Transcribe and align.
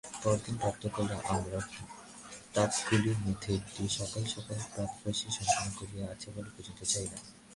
পরদিন 0.21 0.55
প্রাতঃকালে 0.61 1.15
আমরা 1.33 1.59
তাঁবুগুলির 2.53 3.17
মধ্যে 3.25 3.49
একটিতে 3.57 3.91
সকাল 3.99 4.23
সকাল 4.35 4.57
প্রাতরাশ 4.73 5.19
সম্পন্ন 5.37 5.69
করিয়া 5.79 6.05
অচ্ছাবল 6.13 6.45
পর্যন্ত 6.55 6.79
চলিলাম। 6.91 7.23